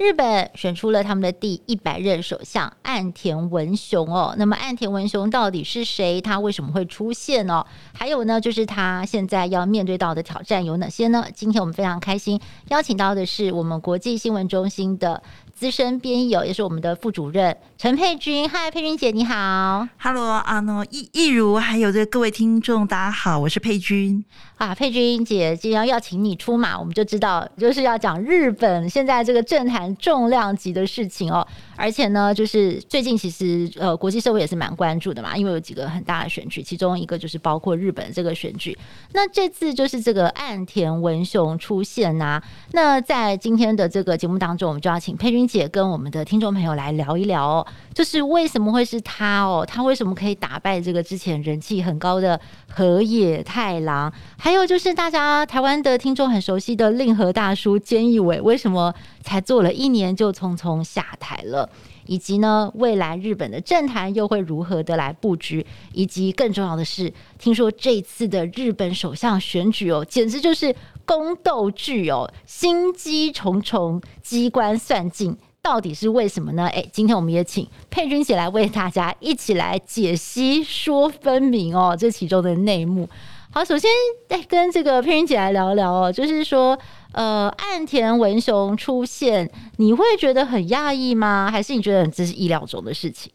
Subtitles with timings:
[0.00, 4.34] 日本选出了他们的第一百任首相岸田文雄哦。
[4.38, 6.18] 那么岸田文雄到底是谁？
[6.22, 7.62] 他为什么会出现呢？
[7.92, 11.26] 还有呢，就是他现在要面对到的挑战有哪些呢？
[11.34, 15.22] 今天我们非常开心邀请到的是我们国际新闻中心的
[15.52, 18.48] 资深编译，也是我们的副主任陈佩君。
[18.48, 19.86] 嗨，佩君姐，你好。
[19.98, 24.24] Hello，阿诺易易如，还有这各位听众，大家好，我是佩君。
[24.60, 31.46] 啊，佩君姐，既然要请你出马，我们就知道就是要讲日本现在这个政坛重量级的事情哦。
[31.78, 38.76] 而且呢，就是最近其实呃，国际社会也是蛮关注的嘛，因为有几个很大的选举，其中一个就是包括日本这个选举。
[39.14, 42.38] 那这次就是这个岸田文雄出现呐、
[42.72, 49.64] 那在今天的这个节目当中，我们就要请佩君姐跟我们的听众朋友来聊一聊哦，就是为什么会是他哦？
[49.66, 54.12] 他为什么可以打败这个之前人气很高的河野太郎？
[54.36, 61.70] 还还有就是大家台湾的听众很熟悉的令和大叔菅义伟，为什么才做了一年就匆匆下台了？
[62.06, 65.64] 以及呢，未来日本的政坛又会如何的来布局？
[65.92, 76.66] 以及更重要的是，听说这次的日本首相选举哦，简直就是宫斗剧哦，心机重重，机关算尽，到底是为什么呢？
[76.74, 83.08] 哎，今天我们也请佩君姐来为大家一起来解析说分明哦，这其中的内幕。
[83.52, 83.90] 好，首先
[84.28, 86.78] 再跟这个佩云姐来聊聊哦，就是说，
[87.10, 91.48] 呃，岸田文雄出现，你会觉得很讶异吗？
[91.50, 93.32] 还是你觉得这是意料中的事情？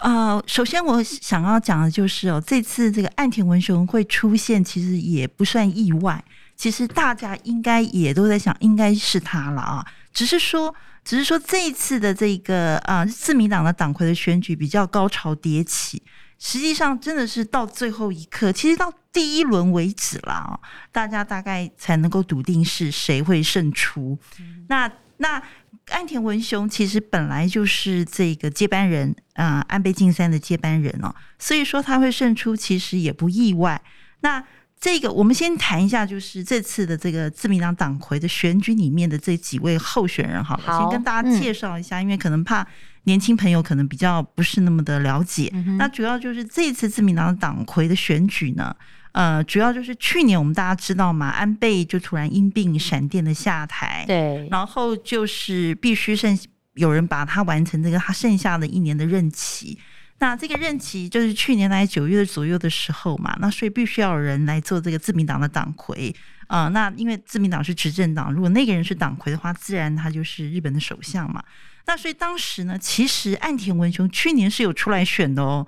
[0.00, 6.22] 呃，首先我想要讲的就是哦，这次这个岸田文雄会出现，其实也不算意外。
[6.54, 9.82] 其实大家应该也都在想，应该是他了啊。
[10.12, 16.02] 只是说，只是说这一次的这个啊，自民党的党魁的选举比较高潮迭起。
[16.38, 20.60] 实际上，真的是到最后一刻，其实到第一轮为止了，
[20.92, 24.18] 大家大概才能够笃定是谁会胜出。
[24.38, 25.42] 嗯、那那
[25.88, 33.80] 岸田文雄其实本来就是这个接班人啊、呃，安倍晋三的接班人哦，所以说他会胜出，其实也不意外。
[34.20, 34.44] 那
[34.78, 42.66] 这个我们先谈一下，就是这次的这个自民党党魁的选举里面的这几位候选人，好了，好先跟大家介绍一下，嗯、因为可能怕。
[43.06, 48.76] 年轻朋友可能比较不是那么的了解，嗯、那主要就是这次自民党党魁的选举呢，
[49.12, 56.36] 呃，主要就是去年我们大家知道嘛，安倍就突然因病闪电的下台，对，然后就是必须剩
[56.74, 59.78] 有人把他完成这个他剩下的一年的任期，
[60.18, 66.14] 那这个任期就是去年来九月左右的时候嘛，那所以必须要有人来做这个自民党的党魁。
[66.48, 71.42] 啊、呃，那因为自民党是执政党，如果那个人是党魁的话，自然他就是日本的首相嘛。
[71.86, 75.66] 那所以当时呢，其实岸田文雄去年是有出来选的哦。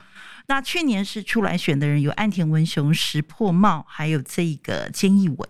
[0.48, 5.48] 那去年是出来选的人有岸田文雄、石破茂，还有这个菅义伟。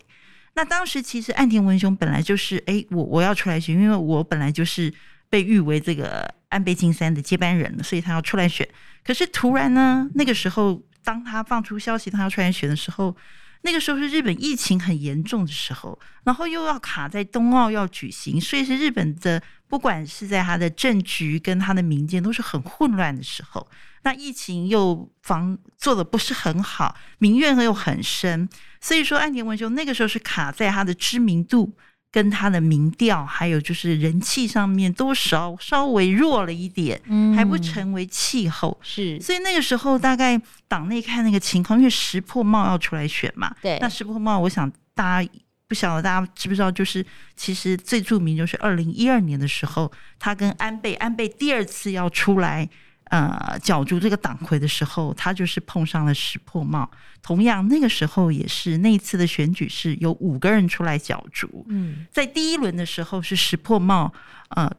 [0.54, 4.92] 那当时其实岸田文雄本来就是，哎，我我要出来选，因为我本来就是
[5.30, 8.68] 被誉为这个安倍晋三的接班人，所以他要出来选。
[9.04, 13.16] 可是突然呢，那个时候当他放出消息他要出来选的时候。
[13.62, 23.68] 那个时候是日本疫情很严重的时候，然后又要卡在冬奥要举行，所以是日本的不管是在他的政局跟他的民间都是很混乱的时候。
[24.02, 28.48] 那疫情又防做的不是很好，民怨又很深，
[28.80, 31.76] 所以说安田文雄那个时候是卡在他的知名度。
[32.10, 45.30] 跟他的民调，还有就是人气上面都稍稍微弱了一点，嗯，还不成为气候，是，所以那个时候大概党内看那个情况，因为石破茂要出来选嘛，对，那石破茂，我想大家
[45.66, 47.04] 不晓得大家知不知道，就是
[47.36, 52.68] 其实最著名就是二零一二年的时候，他跟安倍，安倍第二次要出来。
[53.10, 56.90] 呃，角逐这个党魁的时候，他就是碰上了石破茂。
[57.22, 61.66] 同样，那个时候也是那一次的选举是有五个人出来角逐。
[61.68, 64.12] 嗯，在第一轮的时候是石破茂
[64.50, 64.70] 呃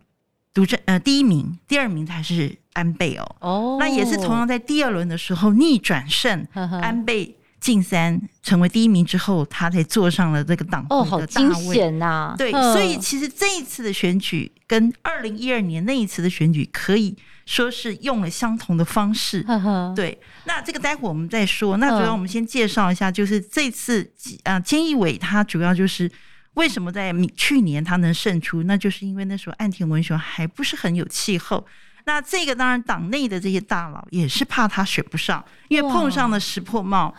[0.53, 3.35] 独占呃第一名，第二名才是安倍哦。
[3.39, 10.85] 哦，那也是同样在第二轮的时候逆转胜，呵呵安倍晋三成为第一名之后，他才坐上了这个党。
[10.89, 12.35] 哦，好惊险呐！
[12.37, 17.15] 对，所以其实这一次的选举跟二零一二年那一次的选举可以。
[17.45, 20.15] 说是用了相同的方式，呵呵对。
[20.43, 21.77] 那这个待会我们再说。
[21.77, 24.07] 那主要我们先介绍一下，就是这次
[24.43, 26.07] 啊，菅义伟他主要就是
[26.53, 28.61] 为什么在去年他能胜出？
[28.61, 31.65] 那就是因为那时候岸田文雄还不是很有气候。
[32.09, 37.13] 那这个当然党内的这些大佬也是怕他选不上，因为碰上了石破茂。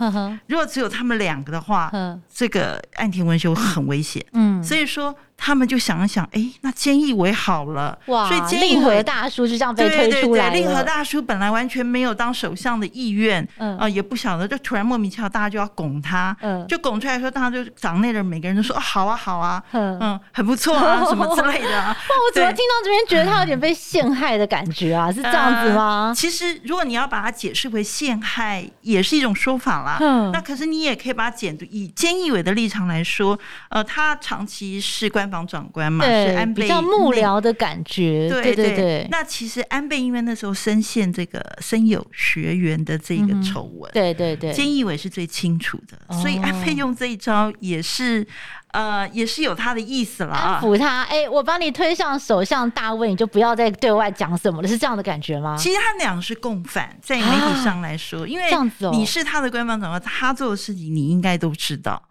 [0.49, 1.93] 如果只有他们两个的话，
[2.29, 4.25] 这个岸田文雄很危险。
[4.33, 5.15] 嗯，所以说。
[5.43, 8.29] 他们就想一想，哎，那菅义伟好了，哇！
[8.29, 10.55] 所以菅令和大叔就这样被推出来了。
[10.55, 21.89] 令和大叔本来完全没有当首相的意愿，嗯啊、呃，也不晓得，就突然莫名其妙，大家就要拱他，嗯，就拱出来说，大家就党内的每个人都说，哦，好啊，好啊，嗯嗯，很不错啊， 什么之类的、啊。
[21.97, 25.11] 哇，我怎么听到这边觉得他有点被陷害的感觉啊？
[25.11, 26.09] 是这样子吗？
[26.09, 29.97] 呃、其实，如果你要把它解释为陷害，也是一种说法啦。
[30.01, 33.39] 嗯，那可是你也可以把它解读，以菅义伟的立场来说，
[33.71, 35.30] 呃，他长期是官。
[35.31, 39.09] 防长官嘛，是安倍比较幕僚的感觉，对对对，对。
[39.11, 48.27] 那其实安倍因为那时候深陷这个深有学员的这个丑闻，嗯，对对对，菅义伟是最清楚的，哦，所以安倍用这一招也是
[48.73, 51.03] 呃也是有他的意思了，安抚他。
[51.05, 55.57] 哎，我把你推上首相大位，你就不要再对外讲什么了，是这样的感觉吗？
[55.57, 58.45] 其实他们两个是共犯，在媒体上来说，啊，因为
[58.93, 62.03] 你是他的官方长官，他做的事情你应该都知道。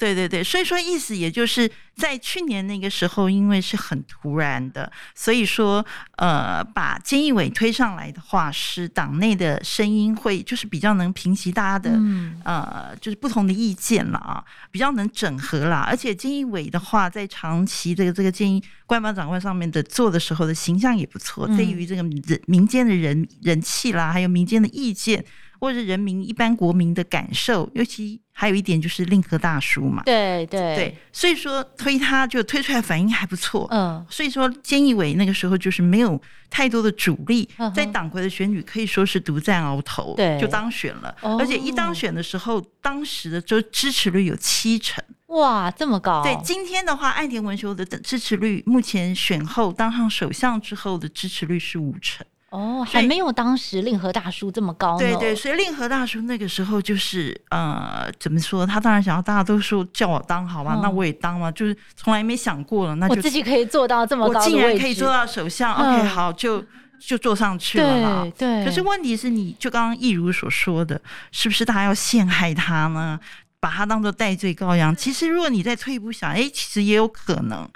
[0.00, 5.84] 对对对，所以说意思也就是在去年那个时候，因为是很突然的，所以说
[6.16, 15.84] 呃，把菅义伟推上来的话，是党内的声音会就是比较能平息大家的、嗯、呃，就是不同的意见了啊，比较能整合啦。
[15.86, 25.22] 而且菅义伟的话，在长期这个这个建议官方长官上面的做的时候的形象也不错，对于这个人民间的人人气啦，还有民间的意见。
[25.60, 30.74] 或者是人民一般国民的感受，尤其还有一点就是令和大叔嘛，对对。
[30.74, 46.22] 对，所以说推他就推出来反应还不错，嗯，所以说菅义伟那个时候就是没有太多的主力，在党魁的选举可以说是独占鳌头，对，就当选了，而且一当选的时候，当时的就支持率有七成，哇，这么高！
[46.22, 52.26] 对，今天的话，岸田文雄的支持率目前选后当上首相之后的支持率是五成。
[52.50, 54.98] 哦，还没有当时令和大叔这么高呢。
[54.98, 58.66] 对对，所以令和大叔那个时候就是呃，怎么说？
[58.66, 62.94] 他当然想要大家都说叫我当好吧，嗯、那我也当嘛，就是从来没想过了。
[62.96, 65.72] 那就我自己可以做到这么高竟然可以做到首相。
[65.76, 66.64] 嗯、OK，好，就
[66.98, 68.22] 就坐上去了嘛。
[68.36, 68.62] 对。
[68.62, 71.00] 对可是问题是，你就刚刚一如所说的，
[71.30, 73.18] 是不是大家要陷害他呢？
[73.60, 74.96] 把他当做戴罪羔羊？
[74.96, 77.68] 其实如果你再退一步想，哎，其实也有可能。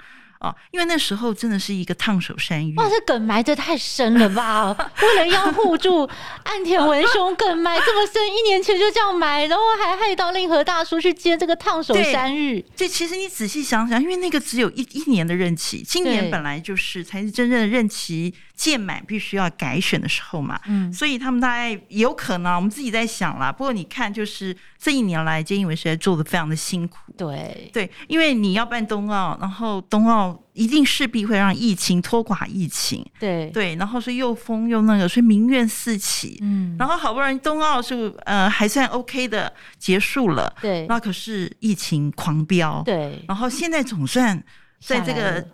[0.71, 2.75] 因为那时候真的是一个烫手山芋。
[2.77, 4.75] 哇，这梗埋的太深了吧！
[5.01, 6.09] 为了要护住
[6.43, 12.63] 岸田文雄，梗埋这么深，一年前就这样埋，然后还害到令和大叔去接这个烫手山芋。
[12.75, 20.59] 这其实你仔细想想，因为那个只有一一年的任期，今年本来就是才是真正的任期届满，必须要改选的时候嘛。
[20.65, 23.51] 嗯，所以他们大概有可能，我们自己在想啦。
[23.51, 26.97] 不过你看，就是这一年来，菅义伟实在做的非常的辛苦。
[27.17, 33.05] 对对，因为你要办冬奥，然后冬奥一定势必会让疫情拖垮疫情。
[33.19, 36.37] 对对，然后是又封又那个，所以民怨四起。
[36.41, 40.53] 嗯，然后好不容易冬奥是呃还算 OK 的结束了。
[40.61, 42.81] 对，那可是疫情狂飙。
[42.85, 44.41] 对，然后现在总算
[44.79, 45.45] 在这个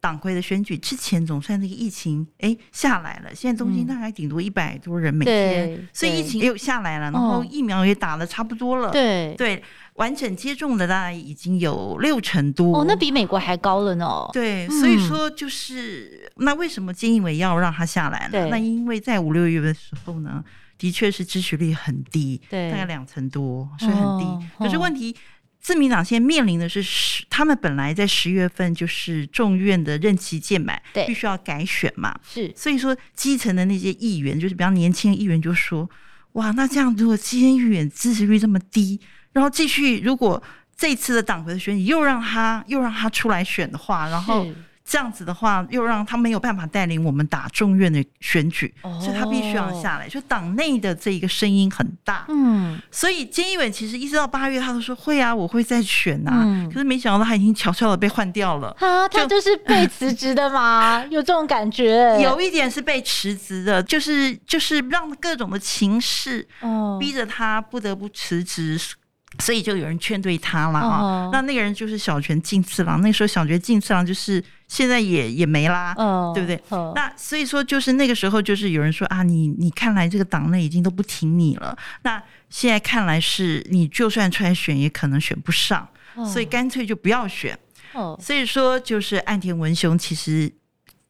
[0.00, 3.34] 党魁的选举之前，总算那个疫情哎下来了。
[3.34, 8.90] 现在东京大概顶多一百多人每天，嗯、所以疫情又下来了，然后疫苗也打的差不多了。
[8.90, 9.62] 对对。
[9.94, 14.06] 完整接种的大概已经有六成多哦，那比美国还高了呢。
[14.32, 18.46] 对，嗯、所以说就是那为什么菅义伟要让他下来呢？
[18.48, 20.44] 那因为在五六月的时候呢，
[20.78, 24.24] 的确是支持率很低，对，大概两成多，所以很低。
[24.24, 25.16] 哦、可是问题，
[25.60, 32.18] 自民党现在面临的是十，他们本来在十月份就是众院的任期届满，对，必须要改选嘛。
[32.22, 35.88] 是，所以说基层的那些议员，就是比较年轻的议员，就说：
[36.32, 39.00] 哇，那这样如果基层议员支持率这么低。
[39.32, 40.42] 然后继续，如果
[40.76, 44.46] 这次的党魁的选举又让他又让他出来选的话，然后
[44.88, 50.08] 这样子的话，又让他没有办法带领我们打众院的选举，哦、所以他必须要下来。
[50.08, 56.42] 就党内的这一个声音很大，嗯，所以菅义伟其实一直到八月，他都说会啊，我会再选啊。
[56.42, 66.48] 嗯、可是没想到他已经悄悄的被换掉了啊，他就是被辞职的嘛， 有这种感觉，有一点是被辞职的，就是就是让各种的情势
[66.98, 68.80] 逼着他不得不辞职。
[69.40, 71.32] 所以就有人劝退他了啊，uh.
[71.32, 73.00] 那那个人就是小泉进次郎。
[73.00, 76.34] 那时候小泉进次郎就是现在也也没啦，uh.
[76.34, 76.60] 对不对？
[76.94, 81.76] 那所以说就是那个时候就是有人说啊，你你看来这个党内已经都不挺你了。
[82.02, 86.24] 那现在看来是你就算出来选也可能选不上，uh.
[86.26, 87.56] 所以干脆就不要选。
[87.94, 88.20] Uh.
[88.20, 90.52] 所以说就是岸田文雄其实，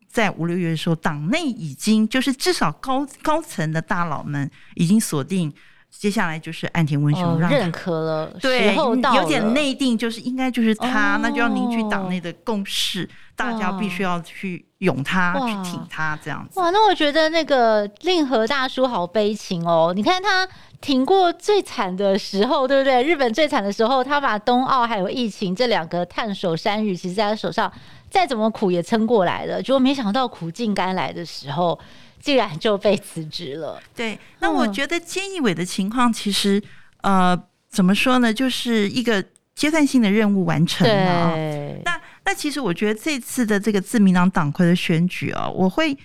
[0.06, 5.50] 在五六月的时候，党内已经就是至少高高层的大佬们已经锁定。
[5.90, 16.60] 接下来就是岸田文雄让、哦、认可了，对，有点内定，就是应该就是他，哦、那就要凝聚党内的共识，大家必须要去拥他，去挺他，这样子。
[16.60, 20.46] 哇，那我觉得那个令和大叔好悲情哦，你看他
[20.80, 23.02] 挺过最惨的时候，对不对？
[23.02, 27.72] 日本最惨的时候，他把冬奥还有疫情这两个烫手山芋，其实在他手上
[28.08, 31.76] 再怎么苦也撑过来了，结果没想到苦尽甘来的时候。
[32.20, 33.80] 竟然就被辞职了。
[33.94, 36.62] 对，那我觉得菅义伟的情况其实，
[37.02, 38.32] 嗯、呃，怎么说呢？
[38.32, 41.34] 就是一个阶段性的任务完成了。
[41.34, 45.96] 对，那那其实我觉得这次的这个自民党党魁的选举啊，我会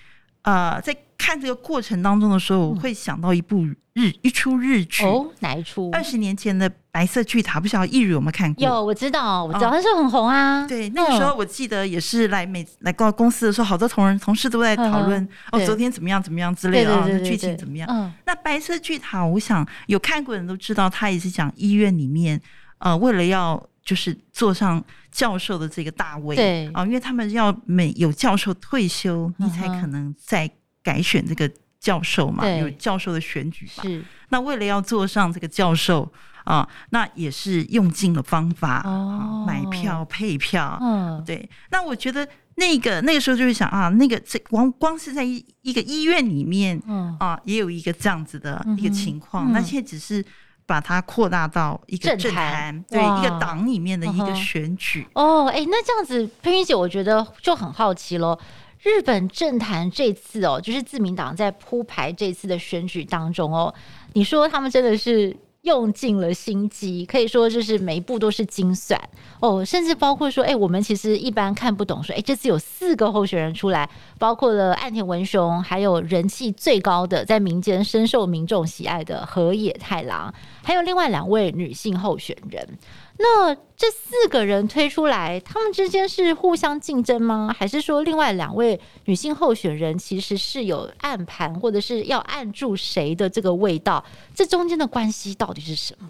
[0.42, 5.90] 呃在看这个过程当中的时候，我会想到一部日一出日剧哦，哪一出？
[5.92, 6.70] 二十年前的。
[6.94, 8.64] 白色巨塔，不晓得易如有没有看过？
[8.64, 10.64] 有，我知道，我知道，但是很红啊。
[10.64, 17.88] 对，那个时候我记得也是来每来到公司的时候，好多同仁同事都在讨论哦，昨天怎么样怎么样之类的啊，那剧情怎么样？
[17.90, 22.40] 嗯，那白色巨塔，我想有看过的人都知道，他也是讲医院里面
[22.78, 30.48] 呃，为了要就是坐上教授的这个大位，对啊，因为他们要每有教授退休，你才可能再
[30.80, 33.82] 改选这个教授嘛，有教授的选举嘛。
[33.82, 36.08] 是，那为了要坐上这个教授。
[36.44, 41.48] 啊，那也是用尽了方法，哦、买票配票，嗯，对。
[41.70, 49.50] 那我觉得那个那个时候就会想啊，那个这光光是在一一个医院里面，嗯啊，也有一个这样子的一个情况。
[49.50, 50.22] 嗯、那现在只是
[50.66, 55.06] 把它扩大到一个政坛，对一个党里面的一个选举。
[55.14, 58.38] 哦，哎，那这样子，佩君姐，我觉得就很好奇喽。
[58.82, 63.74] 日本政坛这次哦，就是自民党在铺排这次的选举当中哦，
[64.12, 65.34] 你说他们真的是？
[65.64, 69.00] 用尽了心机，可以说就是每一步都是精算
[69.40, 82.78] 哦，甚至包括说，哎、我们其实一般看不懂，说，哎、这次有四个候选人出来，包括了岸田文雄，还有人气最高的，在民间深受民众喜爱的河野太郎，还有另外两位女性候选人。
[83.16, 87.54] 那这四个人推出来，他们之间是互相竞争吗？
[87.56, 94.04] 还是说另外两位女性候选人其实是有暗盘，或者是要按住谁的这个味道？
[94.34, 96.08] 这中间的关系到底是什么？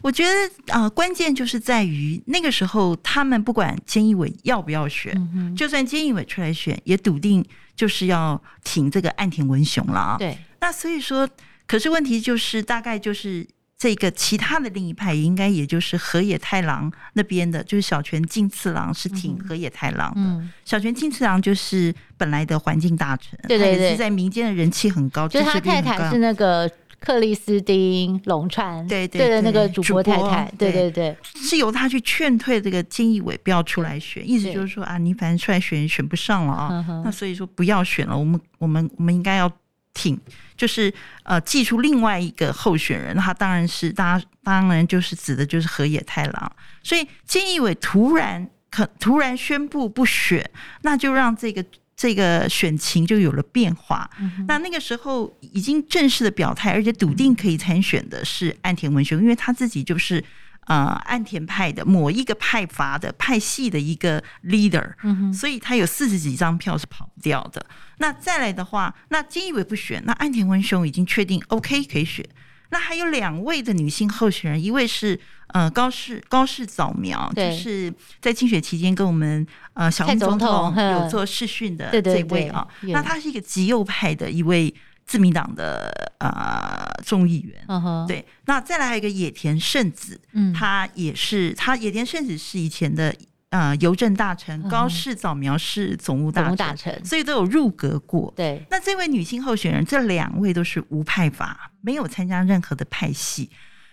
[0.00, 0.30] 我觉得
[0.74, 7.44] 啊、呃，关键就是在于那个时候，他们不管菅义伟要不要选，嗯、就算菅义伟出来选，也笃定
[7.76, 10.16] 就是要挺这个岸田文雄了啊。
[10.18, 11.28] 对，那所以说，
[11.68, 13.46] 可是问题就是大概就是。
[13.82, 20.20] 这个其他的另一派应该也就是河野太郎那边的，就是小泉进次郎是挺河野太郎的。
[20.20, 25.26] 嗯、小泉进次郎就是本来的环境大臣，对对对，是在民间的人气很高。
[25.26, 26.70] 就是他太太是那个
[27.00, 30.88] 克里斯汀龙川，对对对，那个主播太太，对对。
[30.88, 39.50] 对，是由他去劝退这个金义伟不要出来选，意思就是说啊，你反正出来选选不上了啊，那所以说不要选了，我们我们我们应该要。
[39.94, 40.18] 挺
[40.56, 40.92] 就是
[41.24, 50.48] 呃，寄出另外一个候选人，他当然是大家当然就是指的就是河野太郎，所以菅义伟突然可突然宣布不选，
[50.82, 51.64] 那就让这个
[51.96, 54.08] 这个选情就有了变化。
[54.18, 60.22] 嗯、那那个时候已经正式的表态，而且笃定可以参选的是岸田文雄，因为他自己就是。
[60.66, 60.76] 呃，
[61.06, 67.64] 岸田派的某一个派阀的派系的一个 leader，嗯，所以他有四十几张票是跑不掉的。
[67.98, 72.24] 那再来的话，那菅义伟不选，那岸田文雄已经确定 OK 可以选。
[72.70, 84.72] 那还有两位的女性候选人，一位是呃高市高市早苗，就是在竞选期间跟我们呃小英总统有做视讯的这位啊，那他是一个极右派的一位。
[85.12, 88.06] 自民党的呃众议员，uh huh.
[88.06, 93.14] 对，那再来还有一个野田圣子，嗯，他也是，他野田圣子是以前的
[93.50, 94.70] 呃邮政大臣，uh.
[94.70, 98.32] 高市早苗是总务大臣，大臣所以都有入阁过。
[98.34, 103.50] 对，那这位女性候选人，这两位都是无派阀，没有参加任何的派系，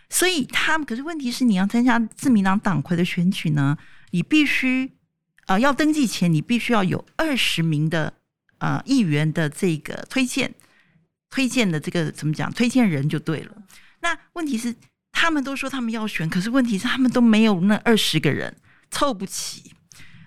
[0.09, 3.77] 所以他们可是问题是，你要参加自民党党魁的选举呢，
[4.11, 4.93] 你必须
[5.47, 8.13] 呃要登记前，你必须要有二十名的
[8.59, 10.53] 呃议员的这个推荐。
[11.29, 12.51] 推荐的这个怎么讲？
[12.51, 13.55] 推荐人就对了。
[14.01, 14.75] 那问题是，
[15.11, 18.55] 他们都说他们要选，可是问题是他们都没有那二十个人，
[18.89, 19.73] 凑不齐。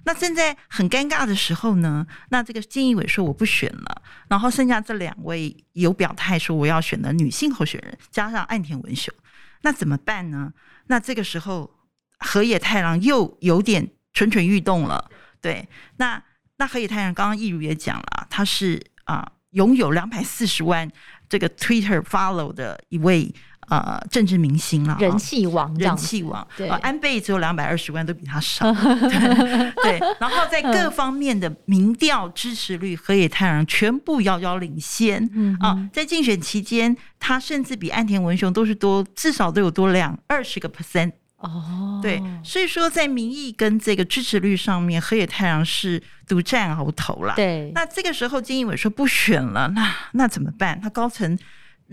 [0.04, 9.14] 那正在很尴尬的时候呢，那这个菅义伟说我不选了，然后剩下这两位有表态说我要选的女性候选人，加上岸田文雄，
[9.62, 10.52] 那怎么办呢？
[10.88, 11.78] 那这个时候
[12.18, 15.11] 河野太郎又有点蠢蠢欲动了。
[15.40, 16.23] 对，那
[16.59, 19.32] 那河野太郎刚刚易如也讲了，他是啊。
[19.52, 20.90] 拥有两百四十万
[21.28, 23.32] 这个 Twitter follow 的一位
[23.68, 26.47] 呃政治明星了，人气王，人气王。
[26.56, 28.71] 对，呃、安倍只有两百二十万，都比他少。
[29.82, 35.26] 对，然后在各方面的民调支持率，河野太郎全部遥遥领先。
[35.32, 41.12] 嗯啊，在竞选期间，他甚至比岸田文雄都是多，至少都有多两二十个 percent。
[41.42, 47.34] 哦，对，所以说在民意跟这个支持率上面，河野太郎是独占鳌头了。
[47.34, 50.80] 对，那这个时候菅义伟说不选了，那那怎么办？
[50.80, 51.37] 他高层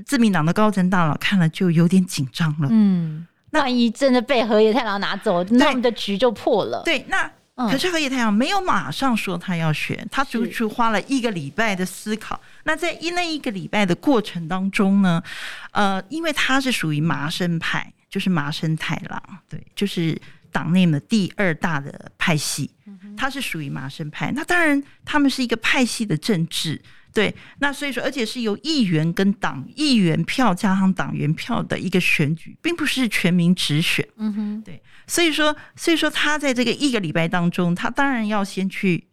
[0.05, 2.67] 自民党的高层大佬看了就有点紧张了。
[2.69, 6.83] 嗯，那万一真的被河野太郎拿走，那我们的局就破了。
[6.85, 12.39] 对，那、嗯、可是河野太郎没有马上说他要选，他足足花了一个礼拜的思考。
[12.65, 15.23] 那在一那一个礼拜的过程当中呢，
[15.71, 17.91] 呃，因为他是属于麻生派。
[18.09, 20.19] 就是麻生太郎，对，就是
[20.51, 22.71] 党内的第二大的派系，
[23.15, 24.31] 他是属于麻生派。
[24.31, 26.81] 那当然，他们是一个派系的政治，
[27.13, 27.33] 对。
[27.59, 34.07] 那所以说，而且是由议员跟党议员票加上党员票的一个选举，并不是全民直选。
[34.17, 34.81] 嗯哼，对。
[35.05, 39.08] 所以说，所以说他在这个一个礼拜当中，他当然要先去。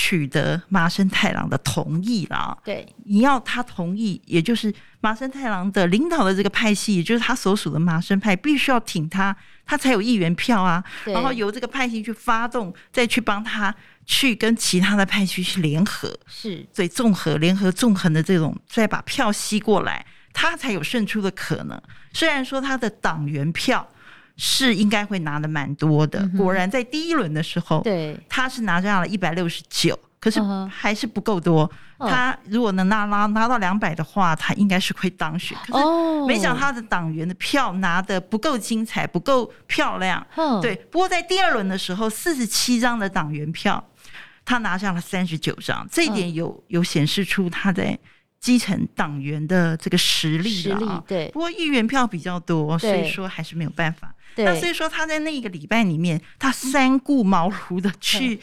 [0.00, 9.36] 取得麻生太郎的同意了，对，你要他同意，也就是麻生太郎的领导的这个派系，也就是他所属的麻生派，必须要挺他，
[9.66, 10.82] 他才有议员票啊。
[11.04, 13.74] 然后由这个派系去发动，再去帮他
[14.06, 21.82] 去跟其他的派系去联合，是，所以综合联合纵横的这种，再把票吸过来，他才有胜出的可能。
[22.12, 23.86] 虽然说他的党员票。
[24.40, 30.40] 是应该会拿的蛮多的，果然在第一轮的时候，对，他是拿下了一百六十九，可是
[30.70, 31.68] 还是不够多。
[31.98, 35.58] 他如果能拿拿拿到两百的话，他应该是会当选。
[35.66, 40.24] 可是没想到他的党员的票拿的不够精彩，不够漂亮。
[40.62, 43.84] 对，不过在第二轮的时候，四十七张的党员票，
[44.44, 47.98] 他拿下了三十九张，这一点有有显示出他在。
[48.40, 51.28] 基层党员的这个实力了啊，对。
[51.32, 54.14] 不过议员票比较多，所以说还是没有办法。
[54.36, 58.40] 那所以说他在那一个礼拜里面，他三顾茅庐的去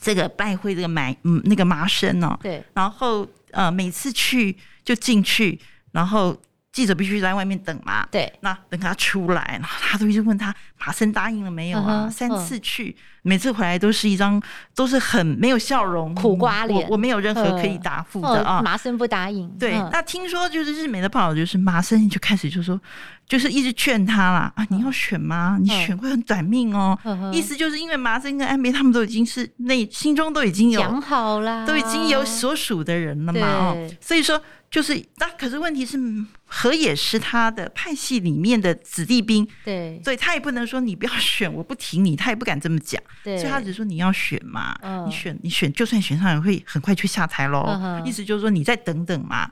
[0.00, 2.62] 这个拜会这个买嗯那个麻生哦，对。
[2.74, 5.58] 然后呃每次去就进去，
[5.92, 6.36] 然后。
[6.72, 8.06] 记者必须在外面等嘛？
[8.10, 12.96] 对，那等他出来，然后他都一直问他麻生答应了没有啊？Uh 三次去，uh.
[13.22, 14.40] 每次回来都是一张
[14.74, 18.62] 都是很没有笑容、苦瓜脸，我我没有任何可以答复的啊。
[18.62, 19.48] 麻生不答应。
[19.58, 19.88] 对，uh.
[19.90, 22.78] 那听说就是日媒的报道，就是麻生就开始就说，
[23.26, 25.58] 就是一直劝他啦啊，你要选吗？
[25.60, 26.96] 你选会很短命哦。
[27.02, 27.32] Uh.
[27.32, 34.40] 意思就是因为麻生跟安倍他们都已经是内心中都已经有讲好了，都已经有所属的人了嘛哦，所以说。
[34.70, 35.98] 就是，那可是问题是，
[36.44, 49.48] 河野是他的派系里面的子弟兵，对，所以他也不能说你不要选，我不挺你，他也不敢这么讲，对，所以他只是说你要选嘛，嗯、你选你选，就算选上也会很快去下台喽、嗯，意思就是说你再等等嘛。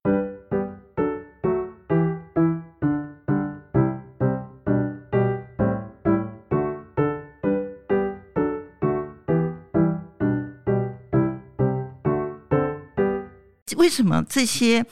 [13.86, 14.84] 为什么这些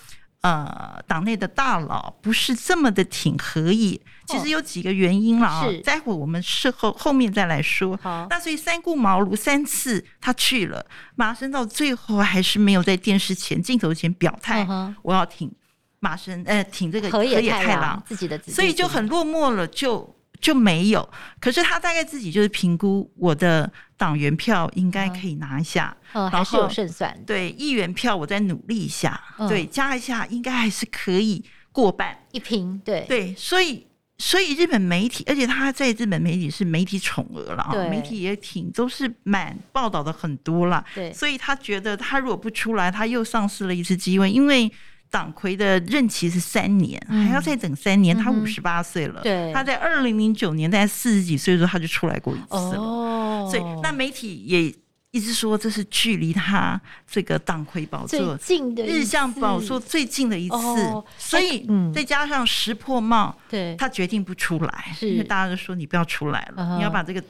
[0.43, 4.01] 呃党内的大佬不是这么的挺河野？
[4.29, 5.75] 其实有几个原因了啊、哦。
[5.83, 7.99] 待会我们事后后面再来说。
[8.01, 15.51] 好，那所以三顾茅庐三次他去了，马生到最后还是没有在电视前镜头前表态、嗯，我要挺
[15.99, 20.15] 马生，呃，挺这个河野太郎自己的，所以就很落寞了，就。
[20.45, 21.09] 就没有，
[21.41, 27.19] 可是他大概自己就是评估我的党员票应该可以拿下，嗯，还是有胜算。
[27.27, 32.79] 对，议员票我再努力一下，嗯，对，加一下应该还是可以过半一平。
[32.85, 33.87] 对对，所以
[34.19, 40.85] 所以日本媒体，而且他在日本媒体是媒体宠儿了啊，媒体也挺都是满报道的很多了。
[40.95, 44.71] 对，所以他觉得他如果不出来，他又丧失了一次机会，因为。
[45.15, 48.17] 党魁的任期是三年，还要再等三年。
[48.17, 52.81] 嗯、他五十八岁了，对，他在二零零九年在四十几岁的时候他就出来过一次了。
[52.81, 54.75] 哦，所以那媒体也
[55.13, 60.57] 一直说这是距离他这个党魁宝座最近的日向宝座最近的一次。
[60.57, 67.23] 哦、所以再加上石破茂，对，他决定不出来，因为大家都说你不要出来了，你要把这个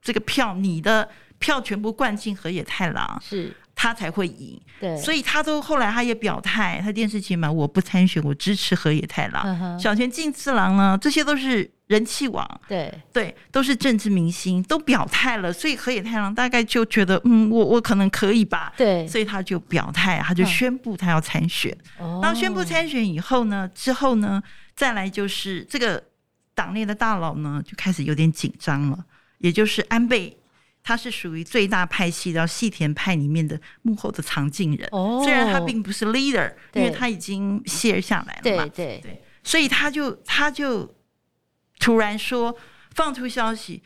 [0.00, 1.08] 这个票，你的
[1.40, 3.20] 票全部灌进河野太郎。
[3.20, 3.52] 是。
[3.82, 9.42] 他才会赢，对，所以他都后来他也表态，他电视前嘛，我不参选，我支持河野太郎。
[9.42, 9.82] Uh-huh.
[9.82, 21.74] 小泉进次郎呢，这些都是人气王，对对，都是政治明星，都表态了，所以河野太郎大概就觉得，嗯，我我可能可以吧，对，所以他就表态，他就宣布他要参选。
[21.98, 24.42] 然后宣布参选以后呢，之后呢，
[24.76, 26.02] 再来就是这个
[26.54, 28.98] 党内的大佬呢，就开始有点紧张了，
[29.38, 30.36] 也就是安倍。
[30.82, 40.92] 他是属于最大派系然后细田派里面的幕后的藏镜人，哦，虽然他并不是 leader，因为他已经卸下来了嘛，对对对，所以他就他就
[41.78, 42.56] 突然说
[42.94, 43.82] 放出消息，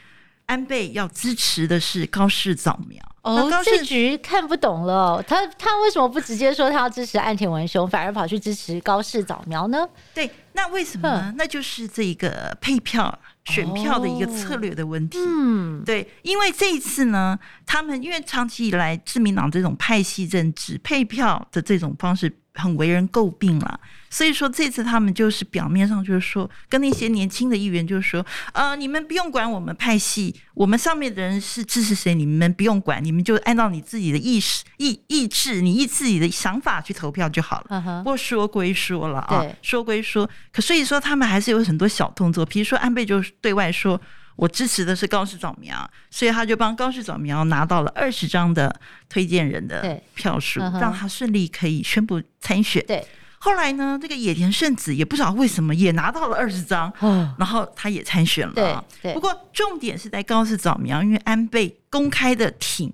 [0.46, 3.02] 安倍要支持的是高市早苗。
[3.22, 9.88] 哦，这局看不懂了，他他为什么不直接说他要支持岸田文雄，反而跑去支持高市早苗呢？
[10.14, 11.35] 对，那为什么呢？
[11.37, 13.18] 那就是这个配票。
[13.44, 23.81] 选票的一个策略的问题，嗯，对，因为这一次呢，他们因为长期以来自民党这种派系政治配票的这种方式很为人诟病了。
[24.11, 38.03] 所以说这次他们就是表面上就是说跟那些年轻的议员就是说，呃，你们不用管我们派系，我们上面的人是支持谁，你们不用管，你们就按照你自己的意识意意志，你依自己的想法去投票就好了。
[38.05, 44.01] 不过说归说了啊，说归说，可所以说他们还是有很多小动作，比如说安倍就对外说
[44.37, 48.75] 我支持的是高市早苗，所以他就帮高市早苗拿到了二十张的
[49.09, 52.85] 推荐人的票数，让他顺利可以宣布参选。
[52.87, 53.07] 对。
[53.38, 56.90] 后来呢，这个野田圣子也不知道为什么也拿到了二十张，
[57.38, 58.85] 然后他也参选了。
[59.03, 62.90] 对，不过重点是在高市早苗，因为安倍公开的挺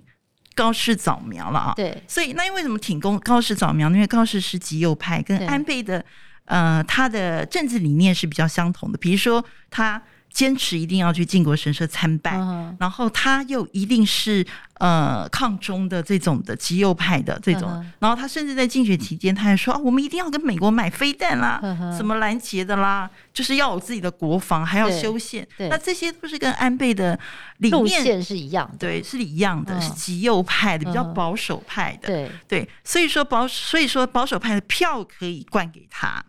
[0.56, 1.72] 高市早苗了啊。
[1.76, 3.88] 对，所以那因为什么挺公高市早苗？
[3.90, 6.04] 因为高市是极右派，跟安倍的
[6.46, 8.98] 呃他的政治理念是比较相同的。
[8.98, 10.02] 比如说他。
[10.32, 12.74] 坚持一定要去靖国神社参拜，uh.
[12.78, 17.84] 然后他又一定是呃抗中的这种的极右派的这种，uh.
[17.98, 21.96] 然后他甚至在竞选期间，他还说啊，我们一定要跟美国买飞弹啦，uh.
[21.96, 27.18] 什么拦截的啦，就是要有自己的国防，还要修宪，那这些都是跟安倍的
[27.58, 29.80] 理念是一样的，对，是一样的，uh.
[29.80, 32.30] 是极右派的，比较保守派的，对、uh.
[32.46, 36.24] 对，所以说保所以说保守派的票可以灌给他。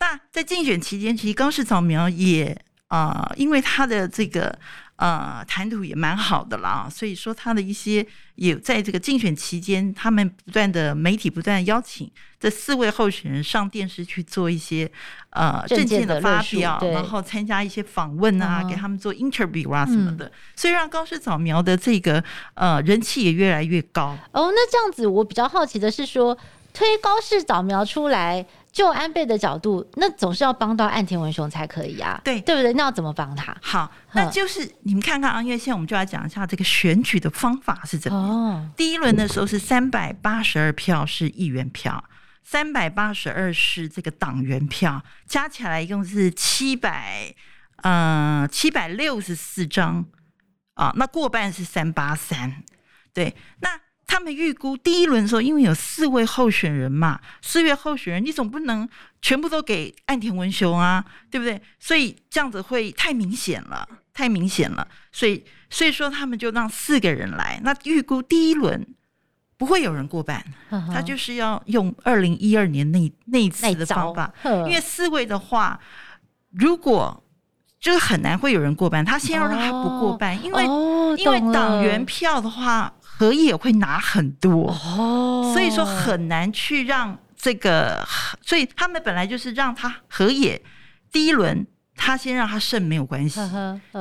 [0.00, 2.58] 那在竞选期间，其实高市早苗也。
[2.94, 4.56] 啊、呃，因为他的这个
[4.96, 14.88] 呃谈吐也蛮好的啦，所以说他的一些也在这个竞选期间，他们不断的媒体不断邀请这四位候选人上电视去做一些
[15.30, 22.22] 呃政见的发表，然后参加一些访问啊，嗯、给他们做 interview 啊什么的，嗯、所以让高市早苗的这个
[22.54, 24.16] 呃人气也越来越高。
[24.30, 26.38] 哦，那这样子我比较好奇的是说，
[26.72, 28.46] 推高市早苗出来。
[28.74, 32.72] 就安倍的角度，那总是要帮到岸田文雄才可以啊，对对不对？
[32.72, 33.56] 那要怎么帮他？
[33.62, 38.28] 好，那就是你们看看啊，因为现在我们就来讲一下这个选举的方法是怎么样。
[38.28, 42.02] 哦，第一轮的时候是三百八十二票是议员票，
[42.42, 47.32] 三百八十二是这个党员票，加起来一共是七百，
[47.76, 50.04] 呃，七百六十四张
[50.74, 50.92] 啊。
[50.96, 52.64] 那过半是三八三，
[53.12, 53.83] 对，那。
[54.14, 58.88] 他们预估第一轮的时候，因为有四位候选人嘛，四位候选人，你总不能
[59.20, 61.60] 全部都给岸田文雄啊，对不对？
[61.80, 64.86] 所以这样子会太明显了，太明显了。
[65.10, 67.60] 所以，所以说他们就让四个人来。
[67.64, 68.86] 那预估第一轮
[69.56, 75.80] 不会有人过半，他就是要用二零一二年那那一次的方法，因为四位的话，
[76.52, 77.20] 如果
[77.80, 82.94] 就是很难会有人过半，他先要让他不过半，哦、因为、哦、因为党员票的话。
[83.16, 88.06] 河野会拿很多，哦，所以说很难去让这个，
[88.42, 90.60] 所以他们本来就是让他河野
[91.12, 93.40] 第一轮他先让他胜没有关系，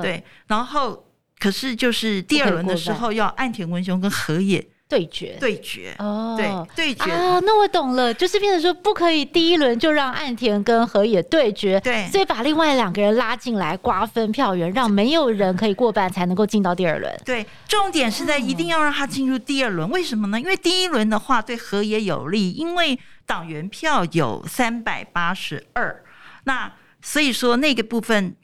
[0.02, 1.06] 对，然后
[1.38, 4.68] 可是就是第二轮的时候要岸田文雄跟河野。
[4.94, 17.12] 对决，对决，哦，对，对决啊，那我懂了，就是变成说不可以第一轮就让岸田跟河野对决，对，所以把另外两个人拉进来瓜分票源，让没有人可以过半才能够进到第二轮。
[17.26, 20.40] 对，重点是在一定要让他进入第二轮，为什么呢？
[20.40, 26.04] 因为第一轮的话对河野有利，因为党员票有三百八十二，
[26.44, 28.36] 那所以说那个部分。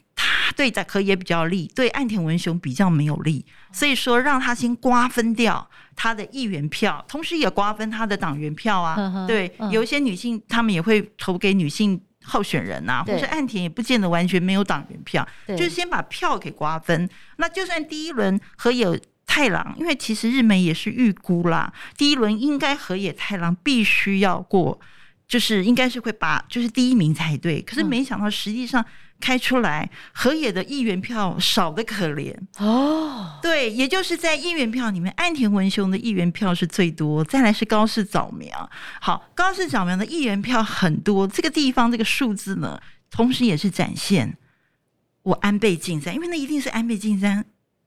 [0.49, 8.95] 他对在河野比较利，对岸田文雄比较没有利，所以说让他先瓜分掉他的议员票，同时也瓜分他的党员票啊。
[8.95, 17.07] 呵呵对，嗯、有一些女性他们也会投给女性候选人啊，或是岸田也不见得完全没有党员票，就是先把票给瓜分。
[17.37, 24.79] 那就算第一轮和野太郎，因为其实日媒也是预估啦，第一轮应该河野太郎必须要过，
[25.27, 27.61] 就是应该是会把就是第一名才对。
[27.61, 28.83] 可是没想到实际上。
[29.19, 33.39] 开出来，河野的议员票少的可怜哦。
[33.41, 38.69] 对，也就是在议员票里面，岸田文雄的议员票是最多，再来是高市早苗。
[39.01, 44.37] 好，高市早苗的议员票很多，这个地方这个数字呢，同时也是展现
[45.23, 47.45] 我安倍晋三，因为那一定是安倍晋三。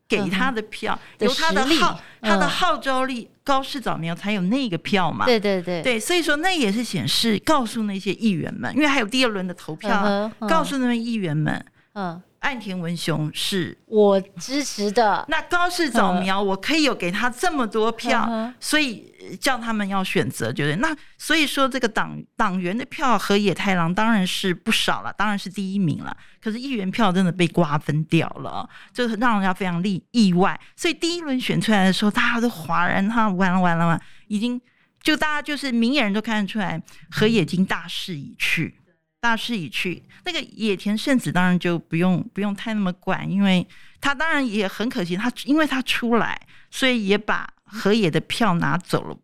[0.09, 5.27] 给他的票，嗯、由他的号，嗯、他的号召力，高市早苗才有那个票嘛。
[5.27, 15.25] 对对对，对，所以说那也是显示告诉那些议员们，因为还有第二轮的投票，告诉那些议员们，嗯，岸田文雄是我支持的。
[15.29, 20.77] 那高市早苗，我可以有给他这么多票，嗯、所以叫他们要选择，对不对？
[20.77, 26.17] 那所以说，这个党党员的票和野太郎当然是不少了，当然是第一名了。
[26.43, 30.61] 可是议员票真的被瓜分掉了，就是让人家非常意意外。
[30.77, 34.61] 所以第一轮选出来的时候，大家都哗然，他完了完了完了，已经
[35.01, 38.75] 就大家就是明眼人都看得出来，河野已经大势已去。
[39.23, 43.65] 大势已去，那个野田圣子当然就不用不用太那么管，因为
[44.01, 46.37] 他当然也很可惜，他因为他出来，
[46.73, 49.17] 所以也把河野的票拿走了，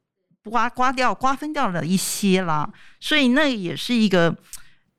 [0.49, 4.33] 刮刮掉瓜分掉了一些了，所以那也是一个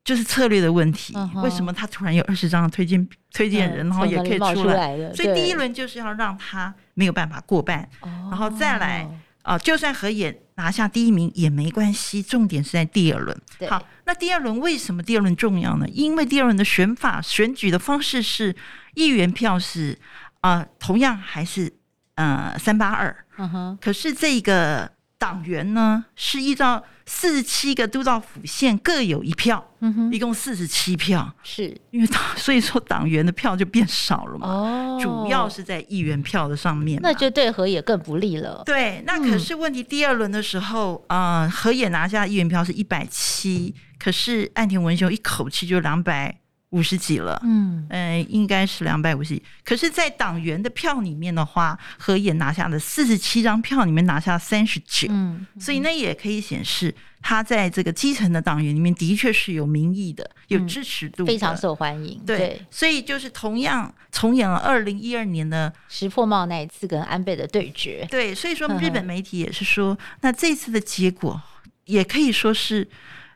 [0.04, 1.14] 就是策略的问题。
[1.14, 1.40] Uh huh.
[1.44, 5.14] 为什么他突然有二十张推荐推荐人，然后也可以出来？
[5.14, 8.12] 所以第一轮就是要让他没有办法过半，oh.
[8.30, 9.08] 然后再来。
[9.42, 13.36] 啊，就算何野拿下第一名也没关系，重点是在第二轮。
[13.58, 15.86] 对好，那第二轮为什么第二轮重要呢？
[15.88, 18.54] 因为第二轮的选法选举的方式是
[18.94, 19.98] 议员票是
[20.40, 21.72] 啊、呃，同样还是
[22.14, 23.24] 呃三八二。
[23.38, 24.92] 嗯哼，可是这个。
[25.20, 31.78] 党员呢是依照四十七个都道府县各有一票，嗯哼，一共四十七票，是。
[31.90, 38.62] 因为党 所以说党员的票就变少了嘛，哦，主要是在议员票的上面，那就对河野更不利了。
[38.64, 41.42] 对，那可是问题，第二轮的时候，啊、嗯。
[41.42, 46.40] 呃，河野拿下议员票是一百七，可是岸田文雄一口气就两百。
[46.70, 49.42] 五十几了，嗯，呃，应该是两百五十几。
[49.64, 62.22] 可是，在党员的票里面的话，河野拿下了四十七张票，里面拿下三十九，嗯，所以那也可以显示他在这个基层的党员里面的确是有民意的，有支持度，非常受欢迎。
[62.24, 68.06] 对，对，所以就是同样重演了二零一二年的石破茂那一次跟安倍的对决。
[68.08, 71.42] 对，所以说日本媒体也是说，那这次的结果
[71.86, 72.88] 也可以说是。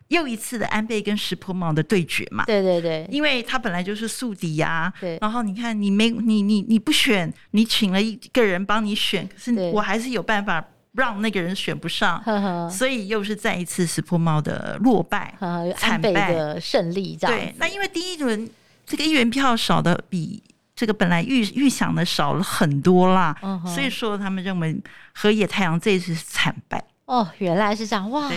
[0.08, 2.44] 又一次的安倍跟石破茂的对决嘛？
[2.44, 4.92] 对对对，因为他本来就是宿敌呀。
[5.00, 5.18] 对。
[5.20, 10.62] 然后你看，你没你你你不选，你请了一个人帮你选，可是我还是有办法
[10.92, 12.22] 让那个人选不上。
[12.22, 12.68] 呵呵。
[12.68, 17.16] 所以又是再一次石破茂的落败，呵惨败的胜利。
[17.18, 17.36] 这样。
[17.36, 17.54] 对。
[17.58, 18.48] 那因为第一轮
[18.84, 20.42] 这个议员票少的比
[20.76, 23.34] 这个本来预预想的少了很多啦。
[23.66, 24.76] 所以说他们认为
[25.14, 26.84] 河野太阳这一次是惨败。
[27.06, 28.30] 哦，原来是这样哇。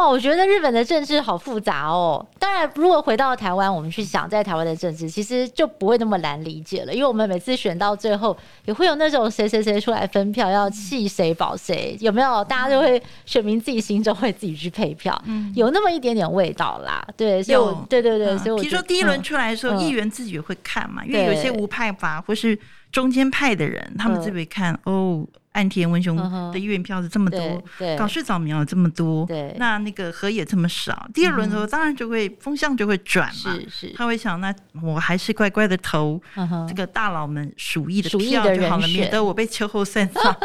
[0.00, 2.24] 哇，我觉得日本的政治好复杂哦。
[2.38, 6.94] 当然，如果回到台湾，我们去想在台湾的政治，其实就不会那么难理解了。
[6.94, 8.34] 因为我们每次选到最后，
[8.64, 12.42] 也会有那种谁谁谁出来分票，要弃谁保谁，有没有？
[12.44, 17.06] 大家就会选民自己心中会自己去配票，嗯、有那么一点点味道啦。
[17.14, 22.58] 对，所以我对对对，嗯、所以我比如说第一轮出来的时候，议员自己也会看嘛，因为有些无派阀或是
[22.92, 25.26] 中间派的人，他们自己会看哦。
[25.52, 26.16] 岸田文雄
[26.52, 27.60] 的议员票是这么多，
[27.98, 36.22] 高市早苗有这么多，对，那那个河野这么少，第二轮的时候当然就会风向就会转嘛，是是，他会想，那我还是乖乖的投
[36.68, 40.36] 这个大佬们鼠疫的票就好了，免得我被秋后算账。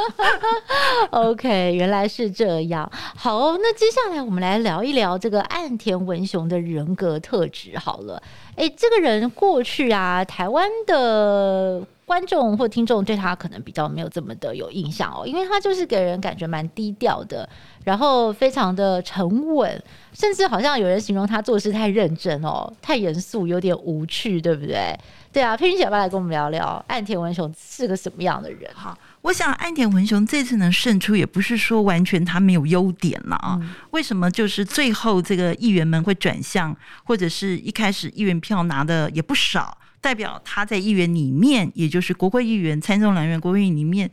[1.11, 2.91] OK，原来是这样。
[3.15, 7.77] 好，那接下来我们来聊一聊这个岸田文雄的人格特质。
[7.77, 8.19] 好了，
[8.55, 11.85] 哎，这个人过去啊，台湾的。
[12.05, 17.49] 观众或听众对他可能比较没有这么的有印象哦，因为他就是给人感觉蛮低调的，
[17.83, 24.97] 然后非常的沉稳，甚至好像有人形容他做事太认真哦， 太严肃，有点无趣，对不对？
[25.33, 28.71] 对啊，佩君姐要不要来跟我们聊聊岸田文雄是个什么样的人？
[28.73, 33.57] 好，我想岸田文雄这次能胜出，也不是说完全他没有优点了啊。
[33.59, 39.77] 嗯、为什么就是最后这个议员们会转向，或者是一开始议员票拿的也不少？
[40.05, 44.07] 代表他在议员里面，也就是国会议员、参众两院国会议员里面，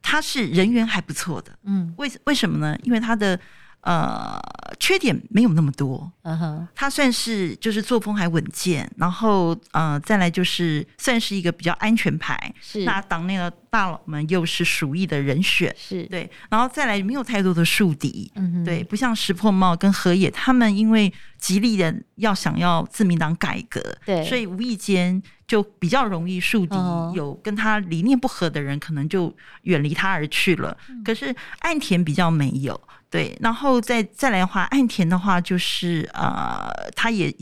[0.00, 1.58] 他是人缘还不错的。
[1.64, 2.78] 嗯，为为什么呢？
[2.84, 3.36] 因为他的
[3.82, 4.40] 呃
[4.80, 6.10] 缺点没有那么多。
[6.22, 12.52] 嗯哼，他算是就是作风还稳健，然后呃再来就是算是一个比较安全牌。
[12.60, 15.74] 是，那党内的大佬们又是鼠疫的人选。
[15.76, 18.30] 是对，然后再来没有太多的树敌。
[18.36, 30.76] 嗯哼，对，不像石破茂跟河野他们，因为极力的要想要自民党改革，对，所以无意间就比较容易树敌，哦、有跟他理念不合的人，可能就远离他而去了。
[30.88, 32.80] 嗯、可是岸田比较没有。
[33.12, 37.32] 对，然后再再来的话，岸田的话就是呃，他也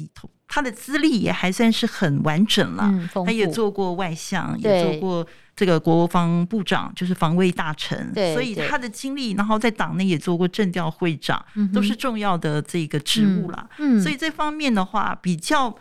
[0.49, 13.71] 他的资历也还算是很完整了，嗯、他也做过外相，也做过这个国防部长，就是防卫大臣，对所以他的经历，然后在党内也做过政调会长，嗯、都是重要的这个职务了。
[13.79, 15.75] 嗯，所以这方面的话比较。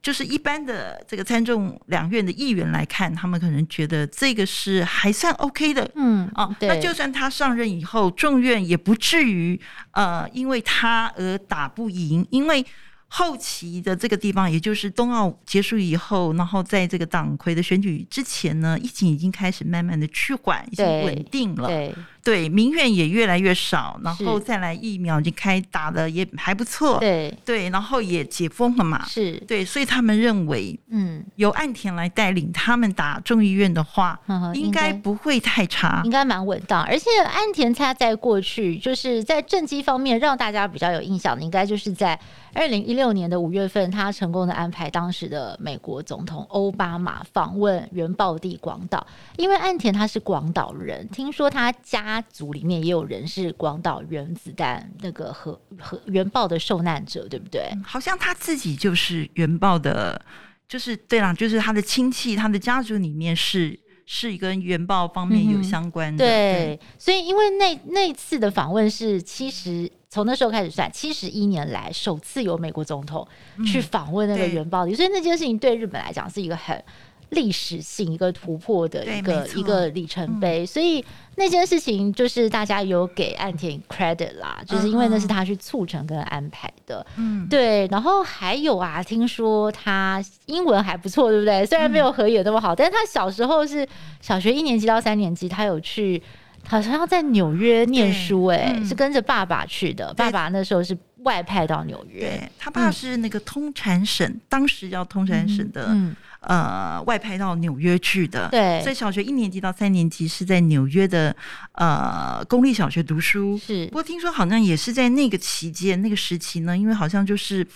[0.00, 9.60] 就是一般的这个参众两院的议员来看，他们可能觉得这个是还算 OK 的，嗯啊，对那就算他上任以后，众院也不至于
[9.92, 12.64] 呃因为他而打不赢，因为
[13.08, 21.68] 后期的这个地方，也就是冬奥结束以后，然后在这个党魁的选举之前呢，疫情已经开始慢慢的趋缓，已经稳定了。
[21.68, 21.94] 对。
[22.22, 27.32] 对，民怨也越来越少，然后再来疫苗已经开打的也还不错，对。
[27.44, 29.38] 对，然后也解封了嘛，是。
[29.46, 36.82] 对，所以他们认为，嗯，由岸田来带领他们打众议院的话，嗯，应该不会太差，应该蛮稳当。
[36.82, 42.18] 而且岸田他在过去就是在政绩方面让大家比较有印象的，应该就是在
[42.52, 52.07] 二零一六年的五月份，他成功的安排当时的美国总统奥巴马访问原爆地广岛，因为岸田他是广岛人，听说他家。
[52.08, 57.70] 家族里面也有人是广岛原子弹那个核核原爆的受难者，对不对？
[57.84, 60.18] 好像他自己就是原爆的，
[60.66, 66.24] 就是对啦，就是他的亲戚，他的家族里面是是跟原爆方面有相关的。
[66.24, 73.28] 嗯、对，对，所以因为那那次的访问是七十，从那时候开始算，七十一年来首次由美国总统
[73.66, 76.82] 去访问那个原爆地，嗯、所以那件事情对日本来讲是一个很。
[77.30, 81.04] 历史性一个突破的一个一个里程碑，嗯、所以
[81.36, 87.86] 那件事情就是大家有给岸田 credit 啦，就是因为那是他去促成跟安排的，嗯，对。
[87.88, 91.66] 然后还有啊，听说他英文还不错，对不对？
[91.66, 93.86] 虽然没有河野那么好，嗯、但是他小时候是
[94.22, 96.22] 小学一年级到三年级，他有去，
[96.66, 106.08] 好像要在纽约念书，哎、嗯，是跟着爸爸去的，爸爸那时候是外派到纽约，对，他爸是那个通产省，嗯、当时叫通产省的，嗯。
[106.08, 111.34] 嗯呃，外派到纽约去的，对，所以小学一年级到三年级是在纽约的
[111.72, 113.58] 呃公立小学读书。
[113.58, 117.66] 是，不过听说好像也是在那个期间那个时期呢，因为好像就是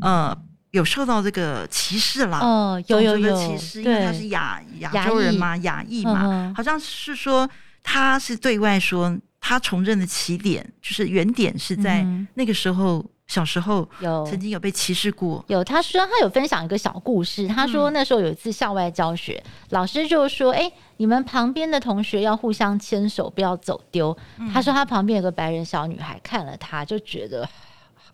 [0.00, 0.36] 呃
[0.72, 3.36] 有受到这个歧视啦，哦，有有有。
[3.36, 6.04] 歧视，因为他是亚亚洲人嘛，亚裔。
[6.04, 7.48] 嘛，嗯、好像是说
[7.84, 12.04] 他是对外说他从政的起点就是原点是在
[12.34, 13.04] 那个时候。
[13.28, 24.16] 嗯小时候有曾经有被歧视过，有他说他有分享一个小故事，他说那时候有一次校外教学，嗯、老师就说：“哎、欸，你们旁边的同学要互相牵手，不要走丢。
[24.38, 27.46] 嗯”他说他旁边有个白人小女孩看了他就觉得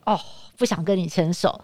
[0.04, 0.18] 哦，
[0.58, 1.60] 不想跟你牵手，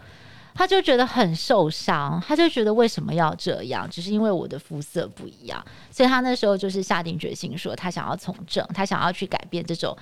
[0.55, 3.91] 他就觉得很受伤，他就觉得为什么要这样？
[3.91, 5.61] 只是因为我的肤色不一样，
[5.91, 9.97] 所以他那时候就是下定决心说他想要从政，他想要去改变这种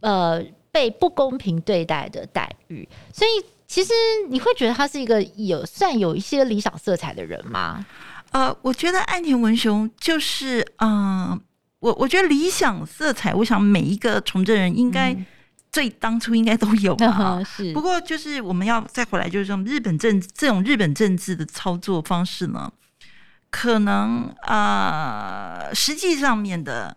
[0.00, 0.42] 呃。
[0.72, 3.30] 被不公平对待的待遇，所以
[3.66, 3.92] 其实
[4.28, 7.84] 你会觉得他是一个有算有一些理想色彩的人吗？
[8.30, 11.40] 呃，我觉得岸田文雄就是，嗯、呃，
[11.80, 15.16] 我我觉得理想色彩，我想每一个从政人应该
[15.72, 17.38] 最当初应该都有啊。
[17.38, 22.72] 嗯、是，不过就是我们要再回来，就是说日本政这种日本政治的操作方式呢，
[23.50, 26.96] 可能啊、呃，实际上面的。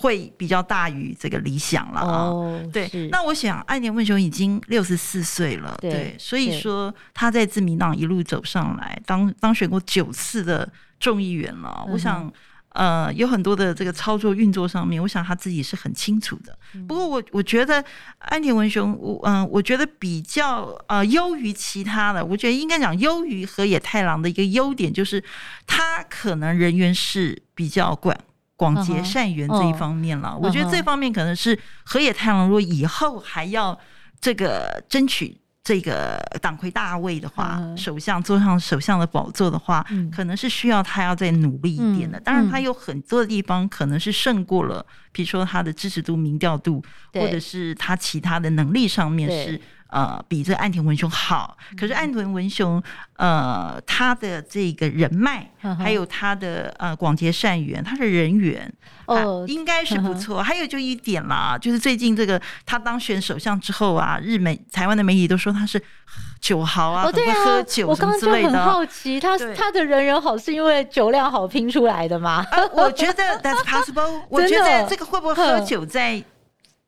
[0.00, 2.88] 会比较大于这个理想了啊，哦、对。
[3.10, 10.68] 那我想，安田文雄已经六十四岁了，对，对，所以说他在自民党一路走上来，当当选过九次的
[11.00, 11.84] 众议员了。
[11.84, 12.32] 嗯、我想，
[12.74, 16.56] 呃，有很多的这个操作运作上面，我想他自己是很清楚的。
[16.74, 17.84] 嗯、不过我我觉得
[18.20, 25.20] 安田文雄，我嗯、呃，我觉得比较呃优于其他的，我觉得应该讲优于河野太郎的一个优点，就是
[25.66, 28.16] 他可能人缘是比较广。
[28.58, 30.38] 广结善缘这一方面了，uh uh.
[30.38, 33.78] 我觉得这方面可能是河野太郎如果以后还要
[34.20, 37.76] 这个争取这个党魁大位的话，uh.
[37.76, 40.10] 首相坐上首相的宝座的话，uh.
[40.10, 42.18] 可能是需要他要再努力一点的。
[42.18, 42.22] Uh.
[42.24, 49.60] 当然，他有很多的地方可能是胜过了，比如说他的支持度、民调度，或者是他其他的能力上面是。
[49.88, 52.82] 呃，比这岸田文雄好，可是岸田文雄，
[53.16, 58.70] 呃，他的这个人脉，还有他的呃广结善缘，他的人缘
[59.06, 60.42] 哦，应该是不错。
[60.42, 65.82] 还有就一点啦，就是最近这个他当选首相之后啊，日美台湾的媒体都说他是
[66.38, 67.88] 酒豪啊，对啊喝酒。
[67.88, 72.44] 我刚刚就很好奇，他他的人缘好是因为酒量好拼出来的吗？
[72.74, 74.20] 我觉得 that's possible。
[74.28, 76.22] 我觉得 这个会不会喝酒在？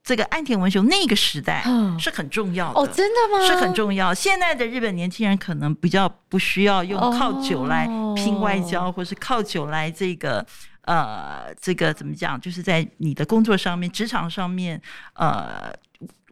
[0.03, 1.63] 这个岸田文雄那个时代
[1.99, 3.47] 是很重要的哦，真的吗？
[3.47, 4.13] 是很重要。
[4.13, 7.87] 现在的日本年轻人可能比较不需要用靠酒来
[8.17, 10.45] 拼外交，哦、或是靠酒来这个
[10.83, 12.41] 呃，这个怎么讲？
[12.41, 14.81] 就是在你的工作上面、职场上面，
[15.15, 15.73] 呃。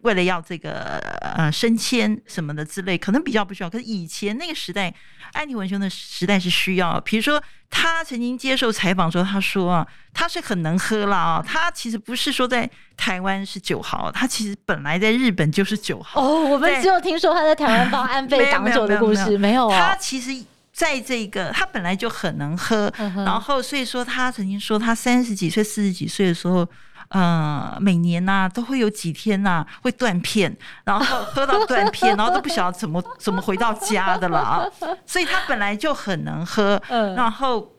[0.03, 0.99] 为了要这个
[1.37, 3.69] 呃升迁什么的之类，可能比较不需要。
[3.69, 4.95] 可是以前那个时代，
[5.33, 7.01] 岸田文雄的时代是需要。
[7.01, 11.45] 比如说，他曾经接受采访的时候，他说啊，他是很能喝了啊。
[11.47, 16.21] 他其实不是说在台湾是酒豪，他其实本来在日本就是酒豪。
[16.21, 19.91] 哦，我们只有听说他在台湾帮 安倍挡酒的故事，没有啊。
[19.91, 20.31] 他其实
[20.73, 22.93] 在这个，他本来就很能喝，
[23.27, 26.69] 然后所以说他曾经说，他三十几岁、四十几岁的时候。
[27.09, 30.55] 呃，每年呐、啊、都会有几天呐、啊、会断片，
[30.85, 34.67] 然后喝到断片，然后都不晓得怎么怎么回到家的了啊。
[35.07, 37.73] 所以他本来就很能喝，然后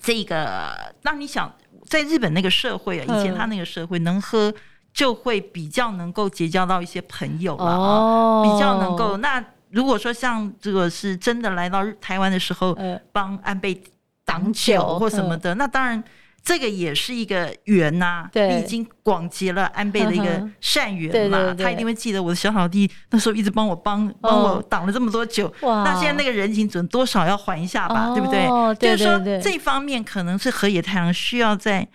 [0.00, 1.52] 这个让你想，
[1.86, 4.52] 在日本那个社会啊，以前他那个社会能喝
[4.92, 9.44] 就会比较能够结交到一些朋友了啊，比较能够那。
[9.70, 12.74] 如果说像这个是真的来到台湾的时候，
[13.12, 13.82] 帮安倍
[14.24, 16.02] 挡酒或什么的，那当然
[16.46, 18.30] 这个也是一个缘呐。
[18.32, 25.52] 你已经广结了安倍的一个善缘嘛，他一定会记得我的小老弟那时候一直帮我帮帮我挡了这么多酒。
[25.60, 28.46] 那现在那个人情总多少要还一下吧，对不对？
[28.76, 31.86] 就是说这方面可能是河野太郎需要再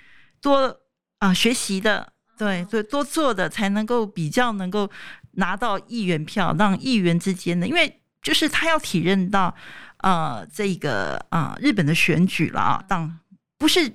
[0.41, 0.77] 多
[1.19, 4.89] 啊学习的，对对，多做的才能够比较能够。
[5.35, 9.55] 拿到议员票，让议员之间的，因为就是他要体认到，
[9.99, 13.17] 呃，这个啊、呃，日本的选举了啊，当
[13.57, 13.89] 不是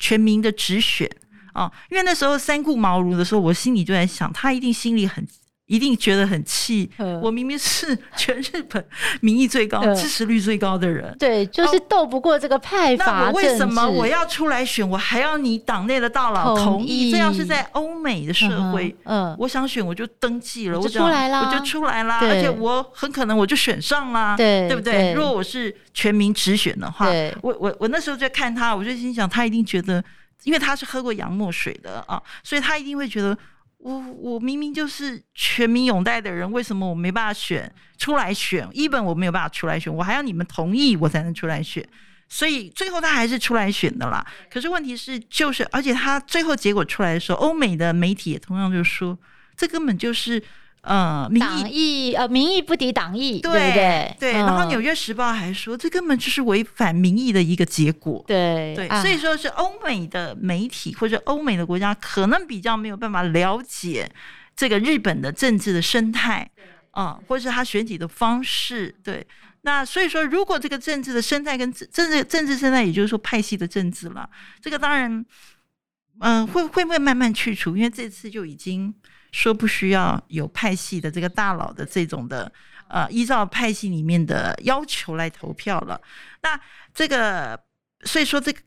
[0.00, 1.08] 全民的直选
[1.52, 5.24] 啊，因为那时候三顾茅庐的时候，我心里就在想，他一定心里很。
[5.70, 6.90] 一定觉得很气，
[7.22, 8.84] 我明明是全日本
[9.20, 13.04] 民意最高、支持率最高的人，对，就是斗不过这个派阀。
[13.04, 14.86] 那我为什么我要出来选？
[14.86, 17.12] 我还要你党内的大佬同意？
[17.12, 25.12] 这要是在欧美的社会，嗯，我想选我就登记了，我就出来了，我就出来了，而且我很可能我就选上了，对，对不对？
[25.12, 27.06] 如果我是全民直选的话，
[27.42, 30.02] 我我我那时候在看他，我就心想，他一定觉得，
[30.42, 33.38] 因为他是喝过洋墨水的啊，所以他一定会觉得。
[33.82, 38.68] 我我明明就是全民拥戴的人，为什么我没办法选出来选？
[38.72, 41.86] 一本我没有办法出来选，我还要你们同意我才能出来选，
[42.28, 44.24] 所以最后他还是出来选的啦。
[44.50, 49.18] 可是问题是，就是而且他最后结果出来的时候，欧美的媒体也同样就说，
[49.56, 50.42] 这根本就是。
[50.82, 54.16] 呃，民意呃，民意不敌党意，对，对不对？
[54.18, 54.32] 对。
[54.32, 58.24] 然后《纽约时报》还说，这根本就是违反民意的一个结果。
[58.26, 64.10] 对对，所以说是欧美的媒体或者欧美的国家可能比较没有办法了解
[64.56, 66.50] 这个日本的政治的生态
[66.92, 68.94] 啊，或者是他选举的方式。
[69.04, 69.26] 对，
[69.60, 74.28] 那所以说，如果这个政治的生态跟政治政治生态，也就是说派系的政治了，
[74.62, 75.22] 这个当然，
[76.20, 77.76] 嗯、呃，会会不会慢慢去除？
[77.76, 78.94] 因为这次就已经。
[79.32, 82.50] 说不需要有派系的这个大佬的这种的
[82.88, 86.00] 呃，依照派系里面的要求来投票了。
[86.42, 86.60] 那
[86.92, 87.56] 这个
[88.02, 88.58] 所以说这个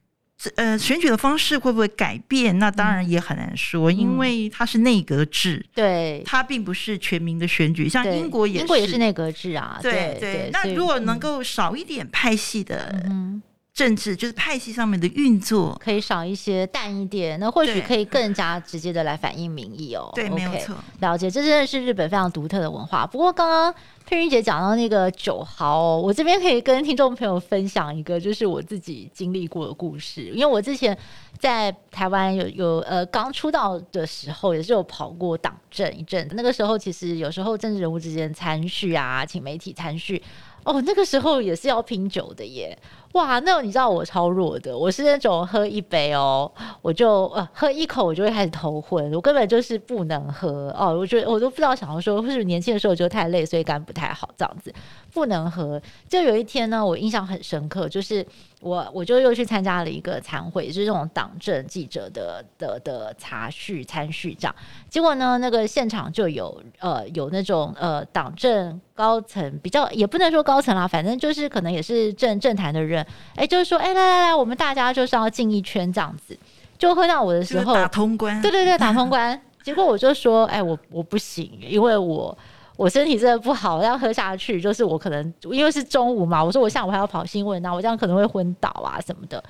[0.55, 2.57] 呃选举的方式会不会改变？
[2.59, 7.89] 那当然也很难说，嗯、因为它是内阁制，对、嗯，它并不是全民的选举。
[7.89, 9.77] 像英国也是，英国也是内阁制啊。
[9.81, 13.43] 对对，对对，那如果能够少一点派系的，嗯。
[13.73, 20.11] 政治就是派系上面的运作，可以少一些、淡一点，那或许可以更加直接的来反映民意哦。
[20.13, 23.07] 对，okay, 没有错，了解，这真的是日本非常独特的文化。
[23.07, 23.73] 不过刚刚
[24.05, 30.25] 佩云姐讲到那个酒豪哦，我这边可以跟听众朋友分享一个，就是我自己经历过的故事。
[30.25, 30.95] 因为我之前
[31.39, 36.29] 在台湾有有呃刚出道的时候，也是有跑过党政一阵。
[36.33, 40.21] 那个时候其实有时候政治人物之间参叙啊，请媒体参叙
[40.63, 42.77] 哦，那个时候也是要拼酒的耶。
[43.13, 46.51] 哇，那你知道我超弱的，我是那种喝一杯哦，
[46.81, 54.73] 我就呃喝一口我就会开始头昏，我根本就是不能喝哦，我觉得我都不知道想要说，是不是年轻的时候就太累，所以肝不太好这样子，
[55.13, 55.79] 不能喝。
[56.09, 58.25] 就有一天呢，我印象很深刻，就是
[58.61, 64.55] 我我就又去参加了一个餐会，就是这种党政记者的的的茶叙餐叙这样，
[64.89, 73.02] 结果呢，那个现场就有呃有那种呃党政高层比较也不能说高层啦，反正就是可能也是政政坛的人。
[73.35, 76.37] 哎，就是说，哎，来来来，我们大家就是要进一圈这样子，
[76.77, 79.39] 就喝到我的时候打通关，对对对，打通 关。
[79.63, 82.37] 结果我就说，哎，我我不行，因为我
[82.75, 89.41] 我身体真的不好，要喝下去，就是我可能因为是中午嘛，我说我下午还要跑新闻，那我这样可能会昏倒啊什么的。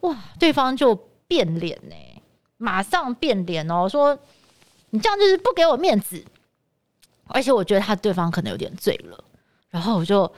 [0.00, 0.94] 哇，对方就
[1.26, 1.94] 变脸呢，
[2.58, 4.18] 马上变脸哦，说
[4.90, 6.22] 你这样就是不给我面子，
[7.28, 9.24] 而且我觉得他对方可能有点醉了，
[9.70, 10.30] 然后我就。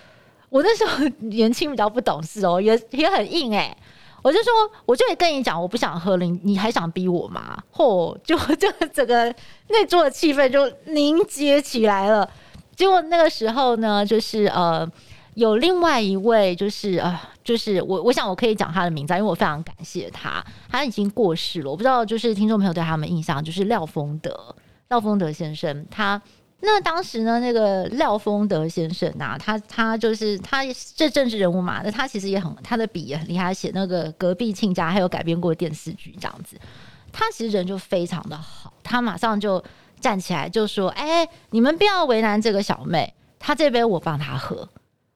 [0.49, 3.77] 我那时候年轻比较不懂事哦，也也很硬哎、
[4.23, 4.53] 我就说，
[4.85, 7.59] 我就会跟你讲，我不想喝了，你还想逼我吗？
[7.73, 9.35] 嚯，就就整个
[9.69, 12.29] 那桌的气氛就凝结起来了。
[12.75, 14.89] 结果那个时候呢，就是呃，
[15.35, 21.71] 有另外一位，就是呃，就是我，我想我可以讲他的名字，因为我非常感谢他，他已经过世了。
[21.71, 24.55] 我不知道，就是听众朋友对他们印象，就是廖丰德，
[24.89, 26.21] 廖丰德先生，他。
[26.61, 30.63] 那当时呢，那个廖丰德先生呐、他他就是他
[30.97, 36.57] 这政治人物嘛，那他其实也很他的笔也很厉害，写那个隔壁亲家，还有改编过电视剧这样子。
[37.13, 39.63] 他其实人就非常的好，他马上就
[40.01, 44.69] 站起来就说：“哎、你们不要为难这个小妹，他这杯我帮她喝。”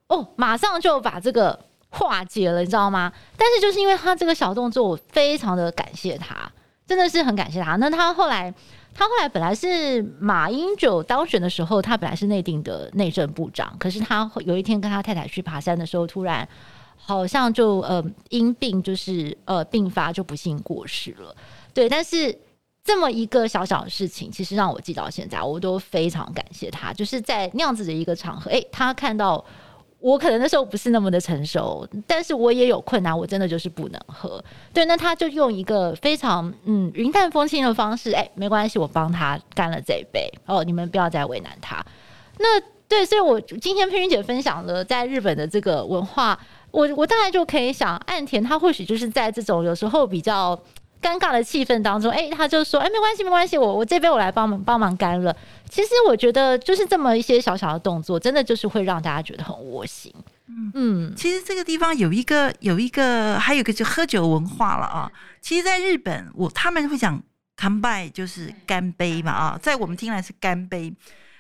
[0.09, 1.59] 哦，马上就把这个
[1.91, 3.13] 化解了，你知道吗？
[3.37, 6.51] 但是就是因为他这个小动作，我非常的感谢他。
[6.87, 7.77] 真的是很感谢他。
[7.77, 8.53] 那他后来，
[8.95, 16.47] 他后来本来是马英九当选的时候，他本来是内定的内政部长，可是他有一天跟他太太去爬山的时候，突然
[16.97, 21.35] 好像就呃因病就是呃病发，就不幸过世了。
[21.73, 22.37] 对，但是
[22.85, 29.45] 这么一个小小的事情，其实让我记到现在，我都非常感谢他，就是在那样子的一个场合，诶，他看到。
[30.01, 34.43] 我可能那时候不是那么的成熟，但是我也有困难，我真的就是不能喝。
[34.73, 41.85] 对，那他就用一个非常嗯云淡风轻的方式，哎、没关系，我帮他干了这一杯哦，你们不要再为难他。
[42.39, 46.39] 那对，所以我今天佩君姐分享了在日本的这个文化，
[46.71, 50.59] 我我大概就可以想，岸田他或许就是在这种有时候比较。
[51.01, 55.35] 尴尬的气氛当中，哎、欸，他就说：“哎、欸，没关系，没关系，我我这杯我来帮忙帮忙干了。”
[55.69, 60.13] 其实我觉得就是这么一些小小的动作，真的就是会让大家觉得很窝心。
[60.49, 65.11] 嗯嗯，其实这个地方有一个有一个还有一个就喝酒文化了啊。
[65.41, 67.23] 其实，在日本，我他们会讲
[67.57, 70.93] “come by ”，就是干杯嘛啊，在我们听来是干杯。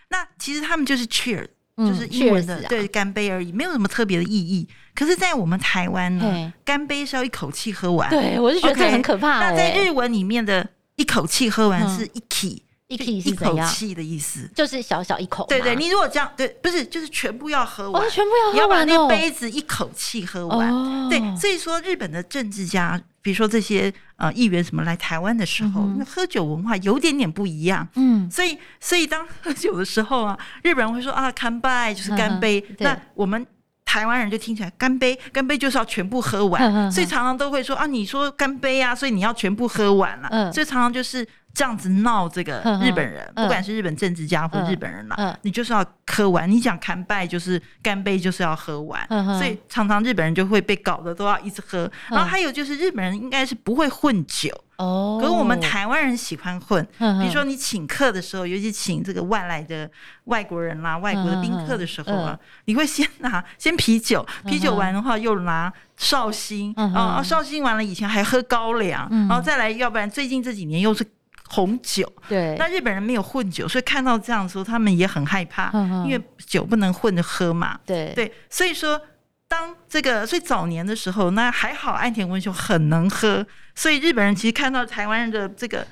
[0.08, 1.46] 那其实他们就是 cheer。
[1.86, 4.68] 就是英文的、嗯、对干杯而已，没有什么特别的意义。
[4.94, 8.10] 可是，在我们台湾呢，干杯是要一口气喝完。
[8.10, 9.50] 对，我就觉得这很可怕、欸。
[9.50, 15.46] 那在日文里面的一口气喝完是一起、嗯，一口气的意思，就是小小一口。
[15.48, 21.08] 对对，你如果这样，对，不是，就是全部要喝完，哦、全部要喝完，你要把那杯子一口气喝完、哦。
[21.08, 23.00] 对，所以说日本的政治家。
[23.22, 33.46] 比如说这些呃议员什么来台湾的时候，那、嗯、喝酒文化有点点不一样，嗯，所以所以当喝酒的时候啊，日本人会说啊干杯就是干杯、嗯，那我们
[33.84, 41.26] 台湾人就听起来干杯干杯就是要全部喝完，嗯、所以常常都会说啊你说干杯啊，所以你要全部喝完了、嗯，所以常常就是。
[41.52, 46.50] 这样子闹这个日本人、嗯，不管是日本政治家或日本人啦、你就是要喝完。
[46.50, 51.84] 你讲干杯就是干杯，就是要喝完、嗯，所以常常日本人就会被搞得都要一直喝。
[51.84, 56.86] 嗯、然后还有就是日本人应该是不会混酒哦，可是我们台湾人喜欢混。
[56.98, 59.90] 嗯、比如说你请客的时候，尤其请这个外来的
[60.24, 71.04] 外国人啦、外国的宾客的时候啊，嗯、你会先拿先啤酒，啤酒完的话又拿绍兴，然后绍兴完了以前还喝高粱、嗯，然后再来，要不然最近这几年又是。
[71.52, 77.76] 红酒，对，那日本人没有混酒，所以看到这样的时候，他们也很害怕，嗯、因为酒不能混着喝嘛。
[77.84, 78.12] 对。
[78.14, 79.00] 对，所以说
[79.48, 83.44] 当这个，所以早年的时候，那还好，岸田文雄很能喝，
[83.74, 85.84] 所以日本人其实看到台湾人的这个，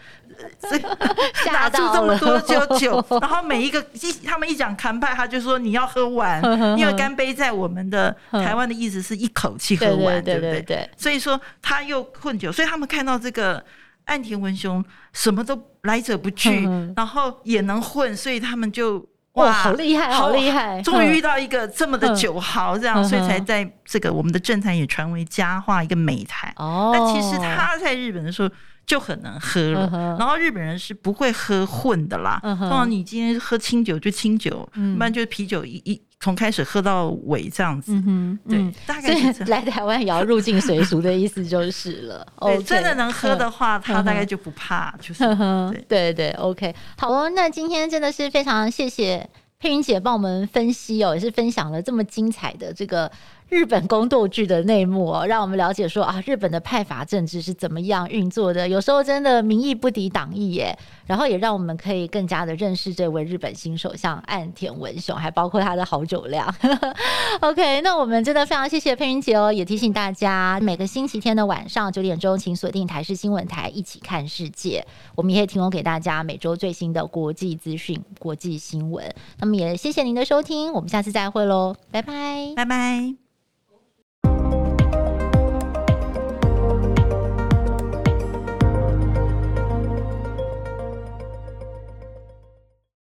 [0.70, 0.96] 这个
[1.52, 6.40] 拿出这么多酒酒，然后每一个一他们一讲干派，他就说你要喝完，
[6.78, 10.62] 因为干杯在我们的台湾的意思是一口气喝完，对不对？
[10.62, 13.60] 对，所以说他又混酒，所以他们看到这个。
[14.08, 20.82] 岸田文雄什么都来者不拒，嗯，然后也能混，所以他们就哇，好厉害，好厉害！
[20.82, 26.52] 终于遇到一个这么的九豪，这样，所以才在这个我们的政坛也传为佳话，一个美谈。
[26.56, 28.50] 哦，但其实他在日本的时候
[28.88, 32.40] 就很能喝了，嗯，然后日本人是不会喝混的啦。
[32.42, 36.00] 嗯，通常你今天喝清酒就清酒，嗯，不然就是啤酒一一。
[36.20, 42.26] 从开始喝到尾这样子，嗯哼，对，嗯、大概是来台湾也要入境随俗的意思就是了。
[42.42, 45.22] 对真的能喝的话，他大概就不怕，就是。
[45.70, 45.84] 对。
[45.86, 47.30] 对对，，OK，好哦。
[47.30, 49.30] 那今天真的是非常谢谢
[49.60, 53.08] 佩云姐帮我们分析哦，也是分享了这么精彩的这个。
[53.48, 58.68] 日本宫斗剧的内幕哦，让我们了解说啊，日本的派阀政治是怎么样运作的。
[58.68, 66.54] 有时候真的民意不敌党意耶，然后也让我们可以更加的认识这位日本新首相岸田文雄，还包括他的好酒量。
[67.40, 74.84] OK，那我们真的非常谢谢佩云姐哦，也提醒大家每个星期天的晚上九点钟，请锁定台视新闻台一起看世界。
[75.14, 79.10] 我们也可以提供给大家每周最新的国际资讯、国际新闻。
[79.38, 83.14] 那么也谢谢您的收听，我们下次再会喽，拜拜，拜拜。